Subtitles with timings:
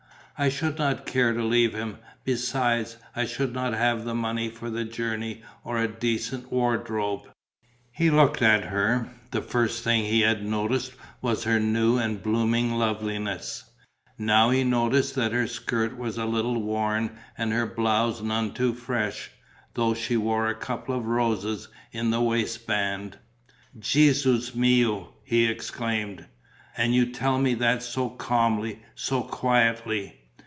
[0.37, 4.71] I should not care to leave him; besides, I should not have the money for
[4.71, 7.29] the journey or a decent wardrobe."
[7.91, 9.07] He looked at her.
[9.29, 13.65] The first thing that he had noticed was her new and blooming loveliness;
[14.17, 18.73] now he noticed that her skirt was a little worn and her blouse none too
[18.73, 19.29] fresh,
[19.75, 23.19] though she wore a couple of roses in the waist band.
[23.77, 26.25] "Gesu mio!" he exclaimed.
[26.75, 30.17] "And you tell me that so calmly, so quietly!"